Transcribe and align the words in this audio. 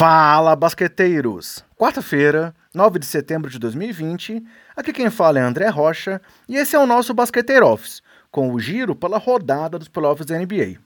Fala, 0.00 0.56
basqueteiros! 0.56 1.62
Quarta-feira, 1.76 2.54
9 2.72 2.98
de 2.98 3.04
setembro 3.04 3.50
de 3.50 3.58
2020, 3.58 4.42
aqui 4.74 4.94
quem 4.94 5.10
fala 5.10 5.38
é 5.38 5.42
André 5.42 5.68
Rocha 5.68 6.22
e 6.48 6.56
esse 6.56 6.74
é 6.74 6.78
o 6.78 6.86
nosso 6.86 7.12
Basqueteiro 7.12 7.66
Office, 7.66 8.00
com 8.30 8.50
o 8.50 8.58
giro 8.58 8.96
pela 8.96 9.18
rodada 9.18 9.78
dos 9.78 9.88
playoffs 9.88 10.24
da 10.24 10.38
NBA. 10.38 10.78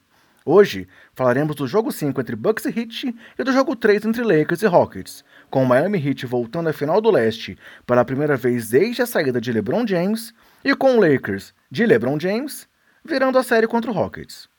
Hoje 0.45 0.89
falaremos 1.15 1.55
do 1.55 1.65
jogo 1.65 1.93
5 1.93 2.21
entre 2.21 2.35
Bucks 2.35 2.65
e 2.65 2.71
Heat 2.77 3.15
e 3.39 3.45
do 3.45 3.53
jogo 3.53 3.77
3 3.77 4.05
entre 4.05 4.25
Lakers 4.25 4.63
e 4.63 4.67
Rockets, 4.67 5.25
com 5.49 5.63
o 5.63 5.67
Miami 5.69 6.05
Heat 6.05 6.27
voltando 6.27 6.71
à 6.71 6.73
final 6.73 7.01
do 7.01 7.09
leste 7.09 7.57
pela 7.87 8.05
primeira 8.05 8.37
vez 8.37 8.69
desde 8.69 9.03
a 9.03 9.07
saída 9.07 9.41
de 9.41 9.53
LeBron 9.53 9.87
James 9.87 10.35
e 10.65 10.75
com 10.75 10.97
o 10.97 11.01
Lakers 11.01 11.55
de 11.71 11.87
LeBron 11.87 12.19
James 12.19 12.67
virando 13.05 13.39
a 13.39 13.45
série 13.45 13.69
contra 13.69 13.93
o 13.93 13.95
Rockets. 13.95 14.53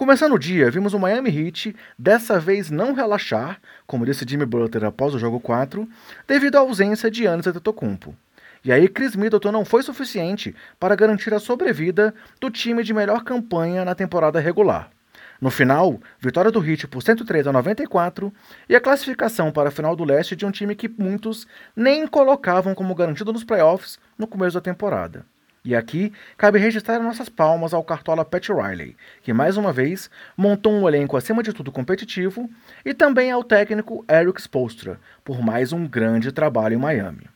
Começando 0.00 0.32
o 0.32 0.38
dia, 0.38 0.70
vimos 0.70 0.94
o 0.94 0.98
Miami 0.98 1.28
Heat 1.28 1.76
dessa 1.98 2.40
vez 2.40 2.70
não 2.70 2.94
relaxar, 2.94 3.60
como 3.86 4.06
disse 4.06 4.24
Jimmy 4.26 4.46
Butler 4.46 4.86
após 4.86 5.14
o 5.14 5.18
jogo 5.18 5.38
4, 5.38 5.86
devido 6.26 6.56
à 6.56 6.60
ausência 6.60 7.10
de 7.10 7.18
Giannis 7.18 7.46
Antetokounmpo. 7.46 8.16
E 8.64 8.72
aí 8.72 8.88
Chris 8.88 9.14
Middleton 9.14 9.52
não 9.52 9.62
foi 9.62 9.82
suficiente 9.82 10.56
para 10.78 10.96
garantir 10.96 11.34
a 11.34 11.38
sobrevida 11.38 12.14
do 12.40 12.48
time 12.48 12.82
de 12.82 12.94
melhor 12.94 13.22
campanha 13.24 13.84
na 13.84 13.94
temporada 13.94 14.40
regular. 14.40 14.88
No 15.38 15.50
final, 15.50 16.00
vitória 16.18 16.50
do 16.50 16.66
Heat 16.66 16.88
por 16.88 17.02
103 17.02 17.48
a 17.48 17.52
94 17.52 18.32
e 18.70 18.74
a 18.74 18.80
classificação 18.80 19.52
para 19.52 19.68
a 19.68 19.70
final 19.70 19.94
do 19.94 20.04
leste 20.04 20.34
de 20.34 20.46
um 20.46 20.50
time 20.50 20.74
que 20.74 20.88
muitos 20.88 21.46
nem 21.76 22.06
colocavam 22.06 22.74
como 22.74 22.94
garantido 22.94 23.34
nos 23.34 23.44
playoffs 23.44 23.98
no 24.16 24.26
começo 24.26 24.54
da 24.54 24.62
temporada. 24.62 25.26
E 25.62 25.76
aqui 25.76 26.12
cabe 26.38 26.58
registrar 26.58 26.98
nossas 27.00 27.28
palmas 27.28 27.74
ao 27.74 27.84
cartola 27.84 28.24
Pat 28.24 28.48
Riley, 28.48 28.96
que 29.22 29.32
mais 29.32 29.58
uma 29.58 29.72
vez 29.72 30.10
montou 30.34 30.72
um 30.72 30.88
elenco 30.88 31.18
acima 31.18 31.42
de 31.42 31.52
tudo 31.52 31.70
competitivo, 31.70 32.48
e 32.82 32.94
também 32.94 33.30
ao 33.30 33.44
técnico 33.44 34.02
Eric 34.10 34.40
Spoelstra, 34.40 34.98
por 35.22 35.42
mais 35.42 35.72
um 35.72 35.86
grande 35.86 36.32
trabalho 36.32 36.74
em 36.74 36.78
Miami. 36.78 37.26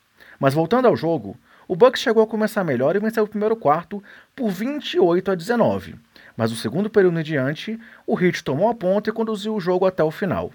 Mas 0.40 0.54
voltando 0.54 0.88
ao 0.88 0.96
jogo, 0.96 1.36
o 1.68 1.76
Bucks 1.76 2.00
chegou 2.00 2.22
a 2.22 2.26
começar 2.26 2.64
melhor 2.64 2.96
e 2.96 2.98
venceu 2.98 3.24
o 3.24 3.28
primeiro 3.28 3.56
quarto 3.56 4.02
por 4.34 4.50
28 4.50 5.30
a 5.30 5.34
19. 5.34 5.94
Mas 6.34 6.50
o 6.50 6.56
segundo 6.56 6.88
período 6.88 7.20
em 7.20 7.22
diante, 7.22 7.78
o 8.06 8.18
Heat 8.18 8.42
tomou 8.42 8.68
a 8.68 8.74
ponta 8.74 9.10
e 9.10 9.12
conduziu 9.12 9.54
o 9.54 9.60
jogo 9.60 9.86
até 9.86 10.02
o 10.02 10.10
final. 10.10 10.50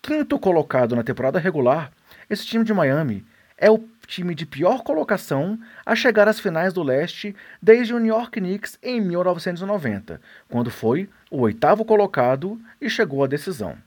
Quinto 0.00 0.38
colocado 0.38 0.96
na 0.96 1.02
temporada 1.02 1.38
regular, 1.38 1.90
esse 2.28 2.46
time 2.46 2.64
de 2.64 2.72
Miami 2.72 3.24
é 3.58 3.70
o 3.70 3.78
time 4.10 4.34
de 4.34 4.44
pior 4.44 4.82
colocação 4.82 5.56
a 5.86 5.94
chegar 5.94 6.26
às 6.26 6.40
finais 6.40 6.72
do 6.72 6.82
leste 6.82 7.34
desde 7.62 7.94
o 7.94 7.98
New 7.98 8.12
York 8.12 8.40
Knicks 8.40 8.76
em 8.82 9.00
1990, 9.00 10.20
quando 10.48 10.68
foi 10.68 11.08
o 11.30 11.40
oitavo 11.40 11.84
colocado 11.84 12.60
e 12.80 12.90
chegou 12.90 13.22
à 13.22 13.28
decisão. 13.28 13.78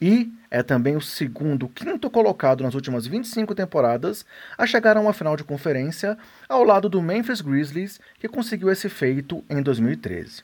E 0.00 0.32
é 0.50 0.62
também 0.62 0.96
o 0.96 1.00
segundo 1.00 1.68
quinto 1.68 2.10
colocado 2.10 2.64
nas 2.64 2.74
últimas 2.74 3.06
25 3.06 3.54
temporadas 3.54 4.26
a 4.58 4.66
chegar 4.66 4.96
a 4.96 5.00
uma 5.00 5.12
final 5.12 5.36
de 5.36 5.44
conferência, 5.44 6.18
ao 6.48 6.64
lado 6.64 6.88
do 6.88 7.00
Memphis 7.00 7.40
Grizzlies, 7.40 8.00
que 8.18 8.26
conseguiu 8.26 8.70
esse 8.70 8.88
feito 8.88 9.44
em 9.48 9.62
2013. 9.62 10.42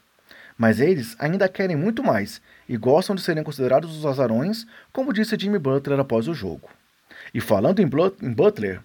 Mas 0.56 0.78
eles 0.78 1.16
ainda 1.18 1.48
querem 1.48 1.74
muito 1.74 2.04
mais 2.04 2.40
e 2.68 2.76
gostam 2.76 3.16
de 3.16 3.22
serem 3.22 3.42
considerados 3.42 3.96
os 3.96 4.06
azarões, 4.06 4.66
como 4.92 5.12
disse 5.12 5.36
Jimmy 5.38 5.58
Butler 5.58 5.98
após 5.98 6.28
o 6.28 6.34
jogo. 6.34 6.68
E 7.32 7.40
falando 7.40 7.80
em, 7.80 7.86
Butler, 7.86 8.80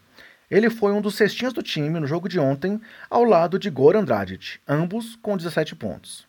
ele 0.50 0.70
foi 0.70 0.92
um 0.92 1.02
dos 1.02 1.16
cestinhos 1.16 1.54
do 1.54 1.64
time 1.64 2.00
no 2.00 2.08
jogo 2.08 2.28
de 2.28 2.40
ontem, 2.40 2.80
ao 3.10 3.24
lado 3.24 3.58
de 3.58 3.70
Goran 3.70 4.04
Dragic, 4.04 4.60
ambos 4.68 5.16
com 5.22 5.38
17 5.38 5.76
pontos. 5.76 6.28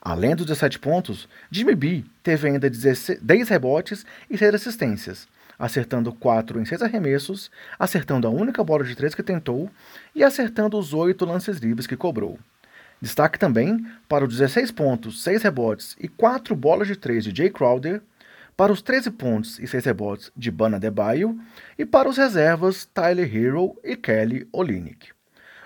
Além 0.00 0.34
dos 0.34 0.46
17 0.46 0.78
pontos, 0.78 1.28
Jimmy 1.50 1.74
B 1.74 2.04
teve 2.22 2.48
ainda 2.48 2.68
10 2.68 3.48
rebotes 3.48 4.04
e 4.30 4.36
6 4.36 4.54
assistências, 4.54 5.28
acertando 5.58 6.12
4 6.12 6.58
em 6.58 6.64
6 6.64 6.82
arremessos, 6.82 7.50
acertando 7.78 8.26
a 8.26 8.30
única 8.30 8.64
bola 8.64 8.82
de 8.82 8.96
3 8.96 9.14
que 9.14 9.22
tentou 9.22 9.70
e 10.14 10.24
acertando 10.24 10.78
os 10.78 10.94
8 10.94 11.24
lances 11.26 11.58
livres 11.58 11.86
que 11.86 11.96
cobrou. 11.96 12.38
Destaque 13.00 13.38
também 13.38 13.86
para 14.08 14.24
os 14.24 14.30
16 14.30 14.70
pontos, 14.72 15.22
6 15.22 15.42
rebotes 15.42 15.96
e 16.00 16.08
4 16.08 16.56
bolas 16.56 16.88
de 16.88 16.96
3 16.96 17.24
de 17.24 17.36
Jay 17.36 17.50
Crowder, 17.50 18.02
para 18.60 18.74
os 18.74 18.82
13 18.82 19.12
pontos 19.12 19.58
e 19.58 19.66
6 19.66 19.86
rebotes 19.86 20.30
de 20.36 20.50
Bana 20.50 20.78
Debaio 20.78 21.40
e 21.78 21.86
para 21.86 22.10
os 22.10 22.18
reservas 22.18 22.84
Tyler 22.84 23.34
Hero 23.34 23.74
e 23.82 23.96
Kelly 23.96 24.46
Olynyk. 24.52 25.12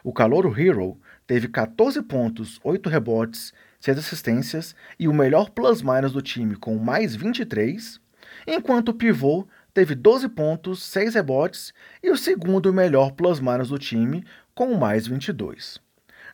O 0.05 0.13
calouro 0.13 0.57
Hero 0.57 0.97
teve 1.27 1.49
14 1.49 2.01
pontos, 2.03 2.61
8 2.63 2.89
rebotes, 2.89 3.53
6 3.81 3.99
assistências 3.99 4.77
e 4.97 5.09
o 5.09 5.13
melhor 5.13 5.51
plus-minus 5.51 6.13
do 6.13 6.23
time 6.23 6.55
com 6.55 6.77
mais 6.77 7.17
23, 7.17 7.99
enquanto 8.47 8.91
o 8.91 8.95
pivô 8.95 9.45
teve 9.73 9.97
12 9.97 10.29
pontos, 10.29 10.81
6 10.85 11.17
rebotes 11.17 11.75
e 12.01 12.13
o 12.13 12.17
segundo 12.17 12.73
melhor 12.73 13.11
plus-minus 13.11 13.71
do 13.71 13.77
time 13.77 14.25
com 14.55 14.73
mais 14.75 15.05
22. 15.09 15.81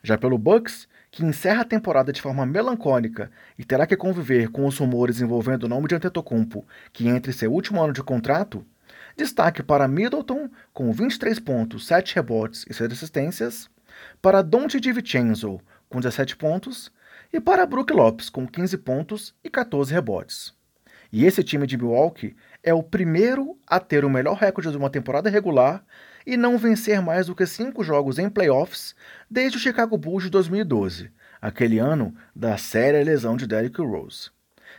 Já 0.03 0.15
pelo 0.15 0.37
Bucks, 0.37 0.87
que 1.11 1.25
encerra 1.25 1.61
a 1.61 1.65
temporada 1.65 2.13
de 2.13 2.21
forma 2.21 2.45
melancólica 2.45 3.29
e 3.59 3.65
terá 3.65 3.85
que 3.85 3.97
conviver 3.97 4.49
com 4.49 4.65
os 4.65 4.77
rumores 4.77 5.19
envolvendo 5.19 5.65
o 5.65 5.67
nome 5.67 5.89
de 5.89 5.95
Antetokounmpo, 5.95 6.65
que 6.93 7.09
entre 7.09 7.33
seu 7.33 7.51
último 7.51 7.83
ano 7.83 7.91
de 7.91 8.01
contrato, 8.01 8.65
destaque 9.17 9.61
para 9.61 9.89
Middleton 9.89 10.49
com 10.73 10.91
23 10.93 11.37
pontos, 11.39 11.85
7 11.85 12.15
rebotes 12.15 12.65
e 12.69 12.73
6 12.73 12.93
assistências, 12.93 13.69
para 14.21 14.41
Dante 14.41 14.79
DiVincenzo 14.79 15.59
com 15.89 15.99
17 15.99 16.37
pontos 16.37 16.89
e 17.33 17.41
para 17.41 17.65
Brook 17.65 17.91
Lopes 17.91 18.29
com 18.29 18.47
15 18.47 18.77
pontos 18.77 19.35
e 19.43 19.49
14 19.49 19.93
rebotes. 19.93 20.53
E 21.11 21.25
esse 21.25 21.43
time 21.43 21.67
de 21.67 21.77
Milwaukee 21.77 22.37
é 22.63 22.73
o 22.73 22.81
primeiro 22.81 23.57
a 23.67 23.81
ter 23.81 24.05
o 24.05 24.09
melhor 24.09 24.37
recorde 24.37 24.71
de 24.71 24.77
uma 24.77 24.89
temporada 24.89 25.29
regular 25.29 25.83
e 26.25 26.37
não 26.37 26.57
vencer 26.57 27.01
mais 27.01 27.27
do 27.27 27.35
que 27.35 27.45
cinco 27.45 27.83
jogos 27.83 28.19
em 28.19 28.29
playoffs 28.29 28.95
desde 29.29 29.57
o 29.57 29.59
Chicago 29.59 29.97
Bulls 29.97 30.23
de 30.23 30.29
2012, 30.29 31.11
aquele 31.41 31.79
ano 31.79 32.15
da 32.35 32.57
séria 32.57 33.03
lesão 33.03 33.35
de 33.35 33.47
Derrick 33.47 33.81
Rose. 33.81 34.29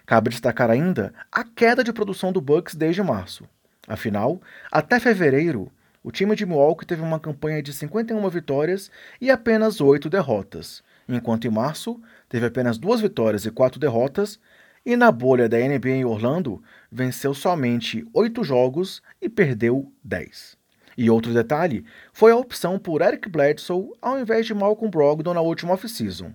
Cabe 0.06 0.30
destacar 0.30 0.70
ainda 0.70 1.12
a 1.30 1.44
queda 1.44 1.84
de 1.84 1.92
produção 1.92 2.32
do 2.32 2.40
Bucks 2.40 2.74
desde 2.74 3.02
março. 3.02 3.48
Afinal, 3.86 4.40
até 4.70 5.00
fevereiro, 5.00 5.70
o 6.02 6.10
time 6.10 6.34
de 6.34 6.46
Milwaukee 6.46 6.86
teve 6.86 7.02
uma 7.02 7.20
campanha 7.20 7.62
de 7.62 7.72
51 7.72 8.28
vitórias 8.28 8.90
e 9.20 9.30
apenas 9.30 9.80
8 9.80 10.10
derrotas, 10.10 10.82
enquanto 11.08 11.46
em 11.46 11.50
março 11.50 12.00
teve 12.28 12.46
apenas 12.46 12.78
duas 12.78 13.00
vitórias 13.00 13.44
e 13.44 13.50
quatro 13.50 13.78
derrotas, 13.78 14.40
e 14.84 14.96
na 14.96 15.12
bolha 15.12 15.48
da 15.48 15.58
NBA 15.58 15.90
em 15.90 16.04
Orlando 16.04 16.62
venceu 16.90 17.32
somente 17.34 18.04
8 18.12 18.42
jogos 18.42 19.00
e 19.20 19.28
perdeu 19.28 19.92
10. 20.02 20.61
E 20.96 21.10
outro 21.10 21.32
detalhe 21.32 21.84
foi 22.12 22.32
a 22.32 22.36
opção 22.36 22.78
por 22.78 23.00
Eric 23.02 23.28
Bledsoe 23.28 23.90
ao 24.00 24.18
invés 24.18 24.46
de 24.46 24.54
Malcolm 24.54 24.90
Brogdon 24.90 25.34
na 25.34 25.40
última 25.40 25.72
off-season. 25.72 26.32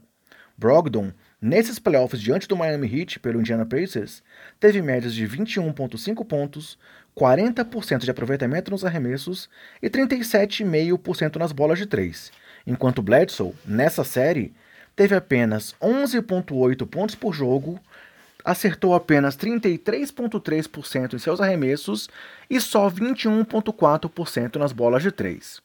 Brogdon, 0.58 1.12
nesses 1.40 1.78
playoffs 1.78 2.20
diante 2.20 2.48
do 2.48 2.56
Miami 2.56 2.88
Heat 2.88 3.20
pelo 3.20 3.40
Indiana 3.40 3.66
Pacers, 3.66 4.24
teve 4.60 4.82
médias 4.82 5.14
de 5.14 5.28
21,5 5.28 6.26
pontos, 6.26 6.80
40% 7.16 8.00
de 8.00 8.12
aproveitamento 8.12 8.72
nos 8.72 8.84
arremessos 8.84 9.48
e 9.82 9.90
37,5% 9.90 11.36
nas 11.36 11.52
bolas 11.52 11.78
de 11.78 11.86
três, 11.86 12.32
enquanto 12.66 13.04
Bledsoe, 13.04 13.54
nessa 13.66 14.04
série, 14.04 14.54
teve 14.96 15.16
apenas 15.16 15.76
11,8 15.80 16.88
pontos 16.88 17.14
por 17.14 17.34
jogo, 17.34 17.80
acertou 18.48 18.96
apenas 18.96 19.36
33,3% 19.36 21.14
em 21.14 21.20
seus 21.20 21.42
arremessos 21.42 22.08
e 22.50 22.62
só 22.62 22.90
21,4% 22.90 24.56
nas 24.56 24.72
bolas 24.72 25.04
de 25.04 25.12
três. 25.12 25.62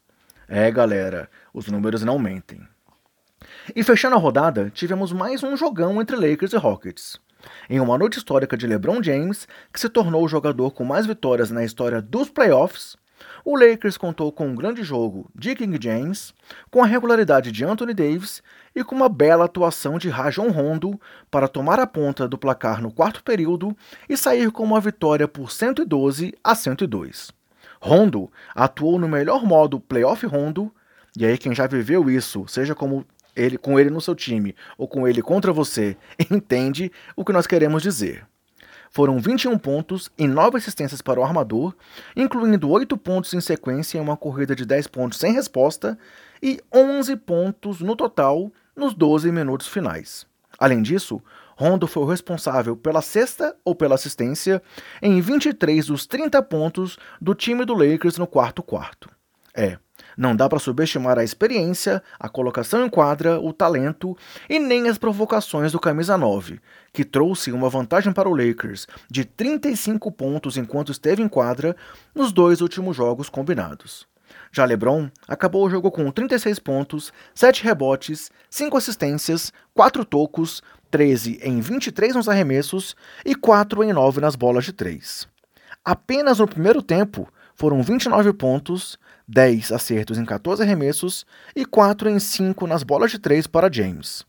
É, 0.49 0.69
galera, 0.69 1.29
os 1.53 1.67
números 1.67 2.03
não 2.03 2.19
mentem. 2.19 2.61
E 3.73 3.81
fechando 3.83 4.17
a 4.17 4.19
rodada, 4.19 4.69
tivemos 4.69 5.13
mais 5.13 5.41
um 5.43 5.55
jogão 5.55 6.01
entre 6.01 6.17
Lakers 6.17 6.51
e 6.51 6.57
Rockets. 6.57 7.17
Em 7.69 7.79
uma 7.79 7.97
noite 7.97 8.17
histórica 8.17 8.57
de 8.57 8.67
LeBron 8.67 9.01
James, 9.01 9.47
que 9.71 9.79
se 9.79 9.87
tornou 9.87 10.21
o 10.21 10.27
jogador 10.27 10.71
com 10.71 10.83
mais 10.83 11.05
vitórias 11.05 11.49
na 11.51 11.63
história 11.63 12.01
dos 12.01 12.29
playoffs, 12.29 12.97
o 13.45 13.57
Lakers 13.57 13.97
contou 13.97 14.31
com 14.31 14.47
um 14.47 14.55
grande 14.55 14.83
jogo 14.83 15.29
de 15.35 15.55
King 15.55 15.77
James, 15.81 16.33
com 16.71 16.81
a 16.81 16.85
regularidade 16.85 17.51
de 17.51 17.65
Anthony 17.65 17.93
Davis 17.93 18.41
e 18.75 18.83
com 18.83 18.95
uma 18.95 19.09
bela 19.09 19.45
atuação 19.45 19.97
de 19.97 20.09
Rajon 20.09 20.49
Rondo 20.49 20.99
para 21.29 21.47
tomar 21.47 21.79
a 21.79 21.87
ponta 21.87 22.27
do 22.27 22.37
placar 22.37 22.81
no 22.81 22.91
quarto 22.91 23.23
período 23.23 23.75
e 24.07 24.15
sair 24.15 24.51
com 24.51 24.63
uma 24.63 24.79
vitória 24.79 25.27
por 25.27 25.51
112 25.51 26.33
a 26.43 26.55
102. 26.55 27.31
Rondo 27.81 28.31
atuou 28.55 28.97
no 28.97 29.09
melhor 29.09 29.45
modo 29.45 29.79
playoff 29.79 30.25
Rondo, 30.25 30.73
e 31.17 31.25
aí 31.25 31.37
quem 31.37 31.53
já 31.53 31.67
viveu 31.67 32.09
isso, 32.09 32.47
seja 32.47 32.73
como 32.73 33.05
ele 33.35 33.57
com 33.57 33.79
ele 33.79 33.89
no 33.89 33.99
seu 33.99 34.15
time 34.15 34.55
ou 34.77 34.87
com 34.87 35.07
ele 35.07 35.21
contra 35.21 35.51
você, 35.51 35.97
entende 36.31 36.91
o 37.15 37.25
que 37.25 37.33
nós 37.33 37.45
queremos 37.45 37.83
dizer 37.83 38.25
foram 38.93 39.19
21 39.19 39.57
pontos 39.57 40.11
e 40.15 40.27
9 40.27 40.57
assistências 40.57 41.01
para 41.01 41.19
o 41.19 41.23
armador, 41.23 41.75
incluindo 42.15 42.69
8 42.69 42.95
pontos 42.95 43.33
em 43.33 43.41
sequência 43.41 43.97
em 43.97 44.01
uma 44.01 44.15
corrida 44.15 44.55
de 44.55 44.65
10 44.65 44.85
pontos 44.85 45.17
sem 45.17 45.33
resposta 45.33 45.97
e 46.41 46.61
11 46.71 47.15
pontos 47.17 47.81
no 47.81 47.95
total 47.95 48.51
nos 48.75 48.93
12 48.93 49.31
minutos 49.31 49.67
finais. 49.67 50.27
Além 50.59 50.83
disso, 50.83 51.19
Rondo 51.57 51.87
foi 51.87 52.03
o 52.03 52.07
responsável 52.07 52.77
pela 52.77 53.01
sexta 53.01 53.55
ou 53.65 53.73
pela 53.73 53.95
assistência 53.95 54.61
em 55.01 55.19
23 55.19 55.87
dos 55.87 56.05
30 56.05 56.41
pontos 56.43 56.99
do 57.19 57.33
time 57.33 57.65
do 57.65 57.73
Lakers 57.73 58.19
no 58.19 58.27
quarto 58.27 58.61
quarto. 58.61 59.09
É, 59.55 59.79
não 60.17 60.35
dá 60.35 60.47
para 60.47 60.59
subestimar 60.59 61.17
a 61.17 61.23
experiência, 61.23 62.01
a 62.19 62.29
colocação 62.29 62.85
em 62.85 62.89
quadra, 62.89 63.39
o 63.39 63.53
talento 63.53 64.17
e 64.49 64.59
nem 64.59 64.87
as 64.87 64.97
provocações 64.97 65.71
do 65.71 65.79
camisa 65.79 66.17
9, 66.17 66.59
que 66.91 67.03
trouxe 67.03 67.51
uma 67.51 67.69
vantagem 67.69 68.13
para 68.13 68.29
o 68.29 68.35
Lakers 68.35 68.87
de 69.09 69.25
35 69.25 70.11
pontos 70.11 70.57
enquanto 70.57 70.91
esteve 70.91 71.21
em 71.21 71.27
quadra 71.27 71.75
nos 72.13 72.31
dois 72.31 72.61
últimos 72.61 72.95
jogos 72.95 73.29
combinados. 73.29 74.07
Já 74.51 74.65
LeBron 74.65 75.09
acabou 75.27 75.65
o 75.65 75.69
jogo 75.69 75.91
com 75.91 76.09
36 76.11 76.59
pontos, 76.59 77.11
7 77.33 77.63
rebotes, 77.63 78.31
5 78.49 78.77
assistências, 78.77 79.51
4 79.73 80.05
tocos, 80.05 80.61
13 80.91 81.39
em 81.41 81.59
23 81.59 82.15
nos 82.15 82.29
arremessos 82.29 82.95
e 83.25 83.33
4 83.33 83.83
em 83.83 83.93
9 83.93 84.21
nas 84.21 84.35
bolas 84.35 84.65
de 84.65 84.73
3. 84.73 85.27
Apenas 85.83 86.39
no 86.39 86.47
primeiro 86.47 86.81
tempo 86.81 87.27
foram 87.63 87.81
29 87.81 88.33
pontos, 88.33 88.99
10 89.25 89.71
acertos 89.71 90.17
em 90.17 90.25
14 90.25 90.61
arremessos 90.61 91.25
e 91.55 91.65
4 91.65 92.09
em 92.09 92.19
5 92.19 92.67
nas 92.67 92.83
bolas 92.83 93.09
de 93.09 93.17
3 93.17 93.47
para 93.47 93.71
James. 93.71 94.25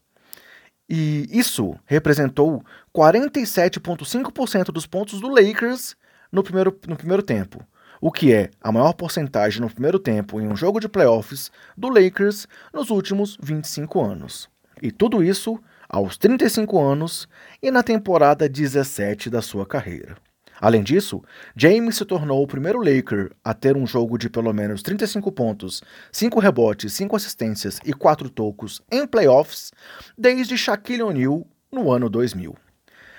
E 0.89 1.29
isso 1.33 1.77
representou 1.85 2.65
47,5% 2.97 4.67
dos 4.67 4.87
pontos 4.87 5.21
do 5.21 5.27
Lakers 5.29 5.97
no 6.31 6.45
primeiro, 6.45 6.79
no 6.87 6.95
primeiro 6.95 7.25
tempo, 7.25 7.61
o 8.01 8.13
que 8.13 8.33
é 8.33 8.51
a 8.61 8.71
maior 8.71 8.93
porcentagem 8.93 9.61
no 9.61 9.69
primeiro 9.69 9.99
tempo 9.99 10.41
em 10.41 10.47
um 10.47 10.55
jogo 10.55 10.79
de 10.79 10.89
playoffs 10.89 11.51
do 11.77 11.89
Lakers 11.89 12.47
nos 12.73 12.89
últimos 12.89 13.37
25 13.43 14.01
anos. 14.01 14.49
E 14.81 14.93
tudo 14.93 15.25
isso 15.25 15.61
aos 15.89 16.17
35 16.17 16.81
anos 16.81 17.27
e 17.61 17.73
na 17.73 17.83
temporada 17.83 18.49
17 18.49 19.29
da 19.29 19.43
sua 19.43 19.67
carreira. 19.67 20.15
Além 20.61 20.83
disso, 20.83 21.23
James 21.56 21.97
se 21.97 22.05
tornou 22.05 22.43
o 22.43 22.47
primeiro 22.47 22.79
Laker 22.79 23.33
a 23.43 23.53
ter 23.53 23.77
um 23.77 23.87
jogo 23.87 24.17
de 24.17 24.31
pelo 24.31 24.53
menos 24.53 24.83
35 24.83 25.31
pontos, 25.33 25.83
5 26.12 26.39
rebotes, 26.41 26.93
5 26.93 27.17
assistências 27.17 27.81
e 27.85 27.93
4 27.93 28.31
tocos 28.31 28.81
em 28.91 29.06
playoffs 29.06 29.73
desde 30.17 30.56
Shaquille 30.56 31.03
O'Neal 31.03 31.47
no 31.73 31.91
ano 31.91 32.09
2000. 32.09 32.56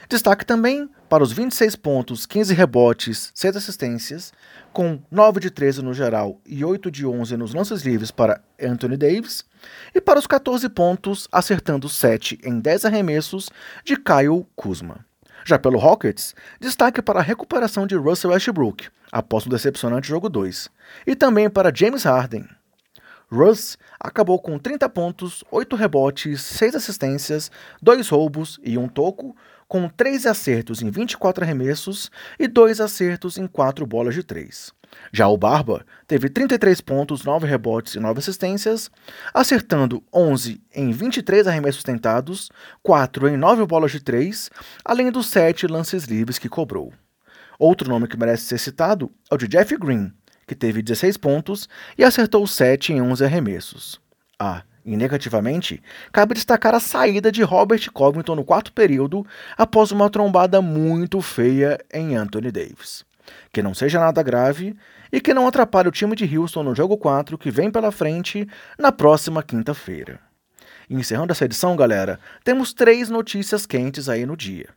Destaque 0.07 0.45
também 0.45 0.87
para 1.09 1.23
os 1.23 1.31
26 1.31 1.75
pontos, 1.75 2.25
15 2.25 2.53
rebotes, 2.53 3.31
6 3.33 3.55
assistências, 3.55 4.31
com 4.71 4.99
9 5.09 5.39
de 5.39 5.49
13 5.49 5.81
no 5.81 5.93
geral 5.93 6.39
e 6.45 6.63
8 6.63 6.91
de 6.91 7.05
11 7.05 7.35
nos 7.37 7.53
lances 7.53 7.81
livres 7.81 8.11
para 8.11 8.41
Anthony 8.61 8.97
Davis, 8.97 9.43
e 9.93 10.01
para 10.01 10.19
os 10.19 10.27
14 10.27 10.69
pontos, 10.69 11.27
acertando 11.31 11.89
7 11.89 12.39
em 12.43 12.59
10 12.59 12.85
arremessos 12.85 13.49
de 13.83 13.95
Kyle 13.95 14.45
Kuzma. 14.55 15.05
Já 15.47 15.59
pelo 15.59 15.77
Rockets, 15.77 16.33
destaque 16.59 17.03
para 17.03 17.19
a 17.19 17.23
recuperação 17.23 17.85
de 17.85 17.95
Russell 17.95 18.31
Westbrook, 18.31 18.87
após 19.11 19.45
um 19.45 19.49
decepcionante 19.49 20.07
jogo 20.07 20.27
2, 20.27 20.71
e 21.05 21.15
também 21.15 21.47
para 21.47 21.71
James 21.73 22.03
Harden. 22.03 22.47
Russ 23.31 23.77
acabou 23.99 24.39
com 24.39 24.57
30 24.57 24.87
pontos, 24.89 25.43
8 25.51 25.75
rebotes, 25.75 26.41
6 26.41 26.75
assistências, 26.75 27.51
2 27.81 28.07
roubos 28.09 28.59
e 28.63 28.77
um 28.77 28.87
toco, 28.87 29.35
com 29.67 29.89
3 29.89 30.25
acertos 30.27 30.81
em 30.81 30.89
24 30.89 31.43
arremessos 31.43 32.11
e 32.39 32.47
2 32.47 32.79
acertos 32.79 33.37
em 33.37 33.47
4 33.47 33.85
bolas 33.85 34.13
de 34.13 34.23
3. 34.23 34.71
Já 35.11 35.27
o 35.27 35.37
Barba 35.37 35.85
teve 36.07 36.29
33 36.29 36.79
pontos, 36.81 37.23
9 37.23 37.47
rebotes 37.47 37.95
e 37.95 37.99
9 37.99 38.19
assistências, 38.19 38.89
acertando 39.33 40.03
11 40.13 40.61
em 40.73 40.91
23 40.91 41.47
arremessos 41.47 41.83
tentados, 41.83 42.49
4 42.83 43.27
em 43.27 43.37
9 43.37 43.65
bolas 43.65 43.91
de 43.91 43.99
3, 43.99 44.49
além 44.83 45.11
dos 45.11 45.27
7 45.27 45.67
lances 45.67 46.05
livres 46.05 46.37
que 46.37 46.49
cobrou. 46.49 46.93
Outro 47.57 47.89
nome 47.89 48.07
que 48.07 48.17
merece 48.17 48.43
ser 48.43 48.57
citado 48.57 49.11
é 49.31 49.35
o 49.35 49.37
de 49.37 49.47
Jeff 49.47 49.75
Green, 49.77 50.11
que 50.45 50.55
teve 50.55 50.81
16 50.81 51.17
pontos 51.17 51.67
e 51.97 52.03
acertou 52.03 52.45
7 52.45 52.93
em 52.93 53.01
11 53.01 53.23
arremessos. 53.25 53.99
Ah, 54.39 54.63
e 54.85 54.95
negativamente, 54.95 55.81
cabe 56.11 56.35
destacar 56.35 56.75
a 56.75 56.79
saída 56.79 57.31
de 57.31 57.41
Robert 57.41 57.91
Covington 57.91 58.35
no 58.35 58.45
quarto 58.45 58.71
período 58.71 59.25
após 59.57 59.91
uma 59.91 60.09
trombada 60.09 60.61
muito 60.61 61.21
feia 61.21 61.79
em 61.91 62.15
Anthony 62.15 62.51
Davis. 62.51 63.03
Que 63.51 63.63
não 63.63 63.73
seja 63.73 63.99
nada 63.99 64.21
grave 64.21 64.75
e 65.11 65.19
que 65.19 65.33
não 65.33 65.47
atrapalhe 65.47 65.87
o 65.87 65.91
time 65.91 66.15
de 66.15 66.37
Houston 66.37 66.61
no 66.61 66.75
jogo 66.75 66.97
4 66.97 67.37
que 67.37 67.49
vem 67.49 67.71
pela 67.71 67.91
frente 67.91 68.47
na 68.77 68.91
próxima 68.91 69.41
quinta-feira. 69.41 70.19
Encerrando 70.87 71.31
essa 71.31 71.45
edição, 71.45 71.75
galera, 71.75 72.19
temos 72.43 72.71
três 72.71 73.09
notícias 73.09 73.65
quentes 73.65 74.07
aí 74.07 74.23
no 74.23 74.37
dia. 74.37 74.69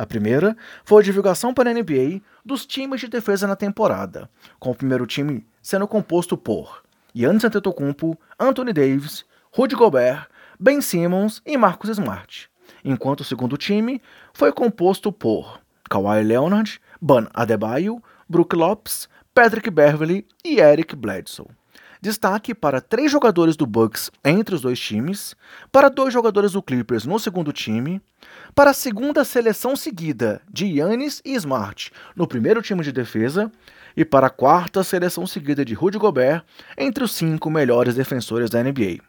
A 0.00 0.06
primeira 0.06 0.56
foi 0.82 1.02
a 1.02 1.04
divulgação 1.04 1.52
para 1.52 1.68
a 1.68 1.74
NBA 1.74 2.22
dos 2.42 2.64
times 2.64 3.02
de 3.02 3.06
defesa 3.06 3.46
na 3.46 3.54
temporada, 3.54 4.30
com 4.58 4.70
o 4.70 4.74
primeiro 4.74 5.06
time 5.06 5.46
sendo 5.60 5.86
composto 5.86 6.38
por 6.38 6.82
Giannis 7.14 7.44
Antetokounmpo, 7.44 8.18
Anthony 8.38 8.72
Davis, 8.72 9.26
Rudy 9.52 9.74
Gobert, 9.74 10.26
Ben 10.58 10.80
Simmons 10.80 11.42
e 11.44 11.54
Marcus 11.58 11.90
Smart, 11.90 12.48
enquanto 12.82 13.20
o 13.20 13.24
segundo 13.24 13.58
time 13.58 14.00
foi 14.32 14.50
composto 14.52 15.12
por 15.12 15.60
Kawhi 15.90 16.24
Leonard, 16.24 16.80
Ban 16.98 17.28
Adebayo, 17.34 18.02
Brook 18.26 18.56
Lopes, 18.56 19.06
Patrick 19.34 19.68
Beverly 19.68 20.26
e 20.42 20.60
Eric 20.60 20.96
Bledsoe. 20.96 21.59
Destaque 22.02 22.54
para 22.54 22.80
três 22.80 23.12
jogadores 23.12 23.56
do 23.56 23.66
Bucks 23.66 24.10
entre 24.24 24.54
os 24.54 24.62
dois 24.62 24.80
times, 24.80 25.36
para 25.70 25.90
dois 25.90 26.14
jogadores 26.14 26.52
do 26.52 26.62
Clippers 26.62 27.04
no 27.04 27.18
segundo 27.18 27.52
time, 27.52 28.00
para 28.54 28.70
a 28.70 28.74
segunda 28.74 29.22
seleção 29.22 29.76
seguida 29.76 30.40
de 30.50 30.64
Yannis 30.64 31.20
e 31.22 31.34
Smart 31.34 31.92
no 32.16 32.26
primeiro 32.26 32.62
time 32.62 32.82
de 32.82 32.90
defesa 32.90 33.52
e 33.94 34.02
para 34.02 34.28
a 34.28 34.30
quarta 34.30 34.82
seleção 34.82 35.26
seguida 35.26 35.62
de 35.62 35.74
Rudy 35.74 35.98
Gobert 35.98 36.42
entre 36.78 37.04
os 37.04 37.12
cinco 37.12 37.50
melhores 37.50 37.94
defensores 37.94 38.48
da 38.48 38.62
NBA. 38.62 39.00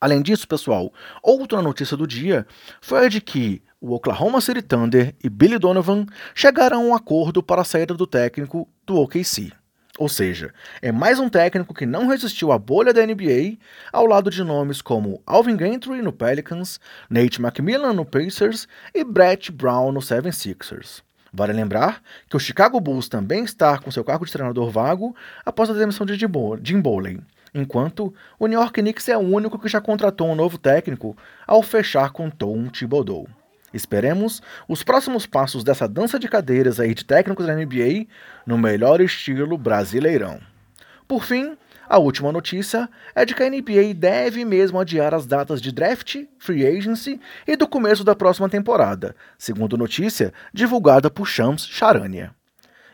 Além 0.00 0.22
disso, 0.22 0.48
pessoal, 0.48 0.90
outra 1.22 1.60
notícia 1.60 1.96
do 1.96 2.06
dia 2.06 2.46
foi 2.80 3.04
a 3.04 3.08
de 3.08 3.20
que 3.20 3.60
o 3.80 3.92
Oklahoma 3.92 4.40
City 4.40 4.62
Thunder 4.62 5.14
e 5.22 5.28
Billy 5.28 5.58
Donovan 5.58 6.06
chegaram 6.34 6.78
a 6.78 6.84
um 6.84 6.94
acordo 6.94 7.42
para 7.42 7.60
a 7.60 7.64
saída 7.64 7.92
do 7.92 8.06
técnico 8.06 8.66
do 8.86 8.96
OKC. 8.96 9.52
Ou 9.98 10.08
seja, 10.08 10.54
é 10.80 10.92
mais 10.92 11.18
um 11.18 11.28
técnico 11.28 11.74
que 11.74 11.84
não 11.84 12.06
resistiu 12.06 12.52
à 12.52 12.58
bolha 12.58 12.94
da 12.94 13.04
NBA, 13.04 13.58
ao 13.92 14.06
lado 14.06 14.30
de 14.30 14.44
nomes 14.44 14.80
como 14.80 15.20
Alvin 15.26 15.58
Gentry 15.58 16.00
no 16.00 16.12
Pelicans, 16.12 16.78
Nate 17.10 17.42
McMillan 17.42 17.92
no 17.92 18.04
Pacers 18.04 18.68
e 18.94 19.02
Brett 19.02 19.50
Brown 19.50 19.90
no 19.90 19.98
76ers. 19.98 21.02
Vale 21.32 21.52
lembrar 21.52 22.00
que 22.30 22.36
o 22.36 22.40
Chicago 22.40 22.80
Bulls 22.80 23.08
também 23.08 23.42
está 23.42 23.76
com 23.76 23.90
seu 23.90 24.04
cargo 24.04 24.24
de 24.24 24.30
treinador 24.30 24.70
vago 24.70 25.16
após 25.44 25.68
a 25.68 25.74
demissão 25.74 26.06
de 26.06 26.14
Jim 26.14 26.80
Bowling 26.80 27.20
enquanto 27.52 28.14
o 28.38 28.46
New 28.46 28.60
York 28.60 28.80
Knicks 28.80 29.08
é 29.08 29.16
o 29.16 29.20
único 29.20 29.58
que 29.58 29.68
já 29.68 29.80
contratou 29.80 30.28
um 30.28 30.34
novo 30.34 30.58
técnico 30.58 31.16
ao 31.46 31.62
fechar 31.62 32.10
com 32.10 32.30
Tom 32.30 32.68
Thibodeau. 32.68 33.26
Esperemos 33.78 34.42
os 34.68 34.82
próximos 34.82 35.24
passos 35.24 35.62
dessa 35.62 35.86
dança 35.86 36.18
de 36.18 36.28
cadeiras 36.28 36.80
aí 36.80 36.92
de 36.92 37.04
técnicos 37.04 37.46
da 37.46 37.54
NBA 37.54 38.06
no 38.44 38.58
melhor 38.58 39.00
estilo 39.00 39.56
brasileirão. 39.56 40.40
Por 41.06 41.24
fim, 41.24 41.56
a 41.88 41.96
última 41.96 42.32
notícia 42.32 42.88
é 43.14 43.24
de 43.24 43.34
que 43.34 43.42
a 43.42 43.48
NBA 43.48 43.94
deve 43.94 44.44
mesmo 44.44 44.80
adiar 44.80 45.14
as 45.14 45.26
datas 45.26 45.62
de 45.62 45.72
draft, 45.72 46.16
free 46.38 46.66
agency 46.66 47.20
e 47.46 47.56
do 47.56 47.68
começo 47.68 48.02
da 48.02 48.16
próxima 48.16 48.48
temporada, 48.48 49.14
segundo 49.38 49.78
notícia 49.78 50.32
divulgada 50.52 51.08
por 51.08 51.26
Shams 51.26 51.66
Charania. 51.66 52.37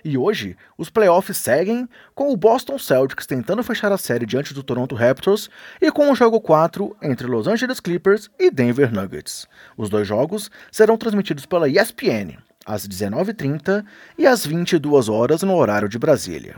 E 0.04 0.18
hoje, 0.18 0.54
os 0.76 0.90
playoffs 0.90 1.38
seguem 1.38 1.88
com 2.14 2.30
o 2.30 2.36
Boston 2.36 2.78
Celtics 2.78 3.26
tentando 3.26 3.62
fechar 3.64 3.90
a 3.90 3.96
série 3.96 4.26
diante 4.26 4.52
do 4.52 4.62
Toronto 4.62 4.94
Raptors 4.94 5.48
e 5.80 5.90
com 5.90 6.10
o 6.10 6.14
jogo 6.14 6.40
4 6.42 6.94
entre 7.02 7.26
Los 7.26 7.48
Angeles 7.48 7.80
Clippers 7.80 8.30
e 8.38 8.50
Denver 8.50 8.92
Nuggets. 8.92 9.48
Os 9.78 9.88
dois 9.88 10.06
jogos 10.06 10.50
serão 10.70 10.98
transmitidos 10.98 11.46
pela 11.46 11.68
ESPN 11.68 12.36
às 12.66 12.86
19h30 12.86 13.84
e 14.18 14.26
às 14.26 14.44
22 14.44 15.08
horas 15.08 15.42
no 15.42 15.54
horário 15.54 15.88
de 15.88 15.98
Brasília. 15.98 16.56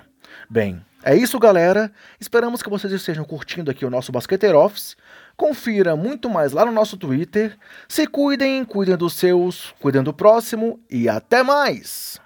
Bem, 0.51 0.85
é 1.05 1.15
isso, 1.15 1.39
galera. 1.39 1.93
Esperamos 2.19 2.63
que 2.63 2.71
vocês 2.71 2.93
estejam 2.93 3.25
curtindo 3.25 3.71
aqui 3.71 3.85
o 3.85 3.91
nosso 3.91 4.11
Basqueteiro 4.11 4.59
Office. 4.59 4.97
Confira 5.37 5.95
muito 5.95 6.29
mais 6.29 6.53
lá 6.53 6.65
no 6.65 6.73
nosso 6.73 6.97
Twitter. 6.97 7.57
Se 7.89 8.09
cuidem, 8.09 8.65
cuidem 8.65 8.97
dos 8.97 9.15
seus, 9.15 9.73
cuidem 9.81 10.03
do 10.03 10.13
próximo 10.13 10.81
e 10.91 11.09
até 11.09 11.45
mais! 11.45 12.26